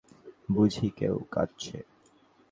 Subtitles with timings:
[0.49, 1.77] বুঝি কেউ কাঁদছে।